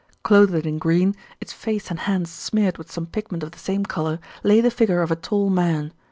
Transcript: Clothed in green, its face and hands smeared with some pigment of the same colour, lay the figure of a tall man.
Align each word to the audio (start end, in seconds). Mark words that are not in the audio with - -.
Clothed 0.23 0.65
in 0.65 0.79
green, 0.79 1.15
its 1.39 1.53
face 1.53 1.91
and 1.91 1.99
hands 1.99 2.31
smeared 2.31 2.79
with 2.79 2.91
some 2.91 3.05
pigment 3.05 3.43
of 3.43 3.51
the 3.51 3.59
same 3.59 3.85
colour, 3.85 4.17
lay 4.43 4.59
the 4.59 4.71
figure 4.71 5.03
of 5.03 5.11
a 5.11 5.15
tall 5.15 5.51
man. 5.51 5.93